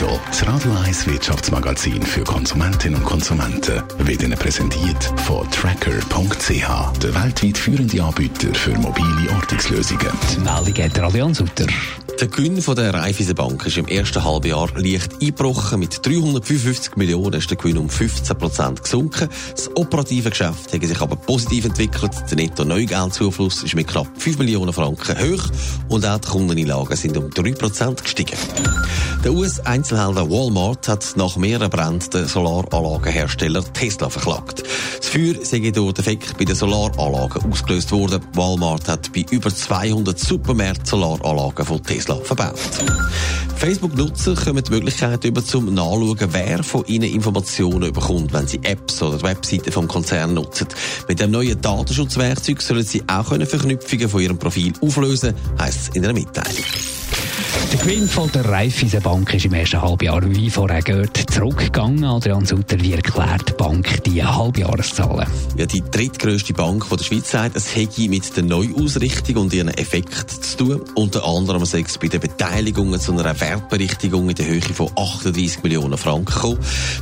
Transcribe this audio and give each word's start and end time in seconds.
Netto, 0.00 0.18
das 0.28 0.46
Radio 0.46 0.72
1 0.86 1.06
Wirtschaftsmagazin 1.08 2.02
für 2.02 2.24
Konsumentinnen 2.24 3.00
und 3.00 3.04
Konsumenten, 3.04 3.82
wird 3.98 4.22
Ihnen 4.22 4.38
präsentiert 4.38 5.12
von 5.26 5.50
Tracker.ch, 5.50 6.98
der 7.02 7.14
weltweit 7.14 7.58
führende 7.58 8.02
Anbieter 8.02 8.54
für 8.54 8.70
mobile 8.78 9.30
Ortungslösungen. 9.34 10.08
Die 10.34 10.40
Meldung 10.40 10.84
hat 10.84 10.96
der 10.96 11.04
Adrian 11.04 11.34
Sutter. 11.34 11.66
Der 12.18 12.28
Gewinn 12.28 12.60
von 12.60 12.76
der 12.76 12.92
Raiffeisenbank 12.92 13.64
ist 13.64 13.78
im 13.78 13.88
ersten 13.88 14.22
Halbjahr 14.22 14.68
leicht 14.76 15.22
eingebrochen. 15.22 15.80
Mit 15.80 16.04
355 16.04 16.96
Millionen 16.96 17.34
ist 17.34 17.48
der 17.48 17.56
Gewinn 17.56 17.78
um 17.78 17.88
15 17.88 18.36
Prozent 18.36 18.82
gesunken. 18.82 19.28
Das 19.52 19.74
operative 19.74 20.28
Geschäft 20.28 20.72
hat 20.72 20.82
sich 20.82 21.00
aber 21.00 21.16
positiv 21.16 21.64
entwickelt. 21.64 22.12
Der 22.30 22.36
Netto-Neugeldzufluss 22.36 23.62
ist 23.62 23.74
mit 23.74 23.88
knapp 23.88 24.08
5 24.18 24.38
Millionen 24.38 24.72
Franken 24.72 25.18
hoch 25.18 25.44
und 25.88 26.04
auch 26.04 26.18
die 26.18 26.28
Kundeneinlagen 26.28 26.96
sind 26.96 27.16
um 27.16 27.30
3 27.30 27.52
Prozent 27.52 28.02
gestiegen. 28.02 28.36
Der 29.24 29.32
US-Einzelhändler 29.90 30.30
Walmart 30.30 30.88
hat 30.88 31.16
nach 31.16 31.36
mehreren 31.36 31.70
Bränden 31.70 32.10
den 32.10 32.26
Solaranlagenhersteller 32.26 33.64
Tesla 33.72 34.08
verklagt. 34.08 34.62
Das 34.98 35.08
Feuer 35.08 35.34
sei 35.42 35.70
durch 35.70 35.94
den 35.94 36.04
Effekt 36.04 36.38
bei 36.38 36.44
den 36.44 36.54
Solaranlagen 36.54 37.50
ausgelöst 37.50 37.90
worden. 37.90 38.24
Walmart 38.34 38.88
hat 38.88 39.12
bei 39.12 39.24
über 39.30 39.52
200 39.52 40.18
Supermärkten 40.18 40.86
Solaranlagen 40.86 41.66
von 41.66 41.82
Tesla 41.82 42.14
Tesla 42.16 42.16
verbaut. 42.16 42.58
Facebook-Nutzer 43.56 44.34
kommen 44.36 44.62
die 44.62 44.70
Möglichkeit 44.70 45.24
über 45.24 45.44
zum 45.44 45.74
Nachschauen, 45.74 46.28
wer 46.32 46.62
von 46.62 46.84
ihnen 46.86 47.12
Informationen 47.12 47.92
bekommt, 47.92 48.32
wenn 48.32 48.46
sie 48.46 48.60
Apps 48.62 49.02
oder 49.02 49.20
Webseiten 49.22 49.72
vom 49.72 49.88
Konzern 49.88 50.34
nutzen. 50.34 50.68
Mit 51.08 51.20
dem 51.20 51.32
neuen 51.32 51.60
Datenschutzwerkzeug 51.60 52.62
sollen 52.62 52.84
sie 52.84 53.02
auch 53.08 53.26
Verknüpfungen 53.26 54.08
von 54.08 54.20
ihrem 54.20 54.38
Profil 54.38 54.72
auflösen, 54.80 55.34
heisst 55.58 55.80
es 55.80 55.88
in 55.96 56.04
einer 56.04 56.14
Mitteilung. 56.14 56.64
Der 57.72 57.78
Gewinn 57.78 58.08
von 58.08 58.28
der 58.32 58.44
Raiffeisenbank 58.46 59.32
ist 59.32 59.44
im 59.44 59.54
ersten 59.54 59.80
Halbjahr, 59.80 60.22
wie 60.28 60.50
vorher 60.50 60.82
gehört, 60.82 61.16
zurückgegangen. 61.30 62.04
Adrian 62.04 62.44
Sutter, 62.44 62.80
wie 62.80 62.94
erklärt 62.94 63.48
die 63.48 63.52
Bank 63.52 64.02
die 64.02 64.24
Halbjahreszahlen? 64.24 65.28
Ja, 65.56 65.66
die 65.66 65.80
drittgrößte 65.88 66.52
Bank 66.52 66.84
der 66.90 67.04
Schweiz 67.04 67.30
sagt, 67.30 67.54
es 67.54 67.76
hätte 67.76 68.08
mit 68.08 68.36
der 68.36 68.42
Neuausrichtung 68.42 69.36
und 69.36 69.52
ihren 69.54 69.68
Effekt 69.68 70.30
zu 70.30 70.56
tun. 70.56 70.80
Unter 70.96 71.24
anderem 71.24 71.64
sei 71.64 71.84
es 71.86 71.96
bei 71.96 72.08
den 72.08 72.20
Beteiligungen 72.20 72.98
zu 72.98 73.12
einer 73.12 73.40
Wertberichtigung 73.40 74.28
in 74.28 74.34
der 74.34 74.46
Höhe 74.46 74.60
von 74.60 74.90
38 74.96 75.62
Millionen 75.62 75.96
Franken 75.96 76.34
gekommen. 76.34 76.58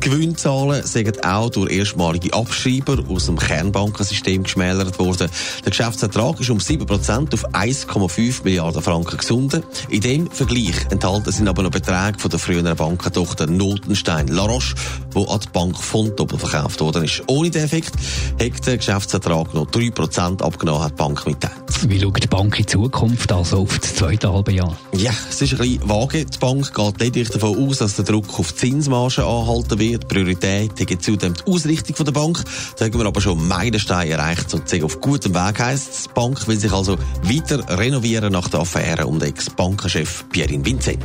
Gewinnzahlen 0.00 0.86
sind 0.86 1.24
auch 1.24 1.48
durch 1.48 1.72
erstmalige 1.72 2.34
Abschreiber 2.34 3.02
aus 3.08 3.26
dem 3.26 3.38
Kernbankensystem 3.38 4.42
geschmälert 4.42 4.98
worden. 4.98 5.30
Der 5.64 5.70
Geschäftsvertrag 5.70 6.38
ist 6.38 6.50
um 6.50 6.58
7% 6.58 7.32
auf 7.32 7.54
1,5 7.54 8.44
Milliarden 8.44 8.82
Franken 8.82 9.16
gesunken. 9.16 9.62
In 9.88 10.02
dem 10.02 10.28
Vergleich 10.50 10.90
enthalten 10.90 11.30
sind 11.30 11.46
aber 11.46 11.62
noch 11.62 11.70
Beträge 11.70 12.18
von 12.18 12.28
der 12.28 12.40
früheren 12.40 12.74
Bankentochter 12.74 13.46
Notenstein 13.46 14.26
La 14.26 14.42
Roche, 14.42 14.74
wo 15.12 15.24
an 15.26 15.38
die 15.38 15.48
Bank 15.52 15.78
Fontobel 15.78 16.40
verkauft 16.40 16.80
worden 16.80 17.04
ist. 17.04 17.22
Ohne 17.28 17.50
den 17.50 17.62
Effekt 17.62 17.94
hat 17.94 18.66
der 18.66 18.78
Geschäftsvertrag 18.78 19.54
noch 19.54 19.70
3% 19.70 20.42
abgenommen, 20.42 20.82
hat 20.82 20.90
die 20.90 20.96
Bank 20.96 21.24
mitteilt. 21.24 21.69
Wie 21.88 21.98
schaut 21.98 22.22
die 22.22 22.26
Bank 22.26 22.58
in 22.58 22.66
Zukunft, 22.66 23.32
also 23.32 23.60
auf 23.60 23.78
das 23.78 23.94
zweite 23.94 24.32
halbe 24.32 24.52
Jahr? 24.52 24.76
Ja, 24.92 25.12
es 25.28 25.40
ist 25.40 25.52
ein 25.52 25.58
bisschen 25.58 25.88
vage. 25.88 26.24
Die 26.26 26.38
Bank 26.38 26.74
geht 26.74 27.00
lediglich 27.00 27.30
davon 27.30 27.68
aus, 27.68 27.78
dass 27.78 27.96
der 27.96 28.04
Druck 28.04 28.38
auf 28.38 28.54
Zinsmargen 28.54 29.24
anhalten 29.24 29.78
wird. 29.78 30.08
Priorität 30.08 30.72
hat 30.78 31.02
zudem 31.02 31.34
die 31.34 31.50
Ausrichtung 31.50 32.04
der 32.04 32.12
Bank. 32.12 32.44
Da 32.76 32.84
haben 32.84 32.98
wir 32.98 33.06
aber 33.06 33.20
schon 33.20 33.46
Meilensteine 33.48 34.10
erreicht 34.10 34.50
sind 34.50 34.84
auf 34.84 35.00
gutem 35.00 35.34
Weg 35.34 35.58
heisst. 35.58 36.06
Die 36.06 36.14
Bank 36.14 36.46
will 36.48 36.58
sich 36.58 36.72
also 36.72 36.98
weiter 37.22 37.78
renovieren 37.78 38.32
nach 38.32 38.48
der 38.48 38.60
Affäre 38.60 39.06
um 39.06 39.18
den 39.18 39.30
Ex-Bankenchef 39.30 40.24
Pierin 40.30 40.64
Vinzenz. 40.64 41.04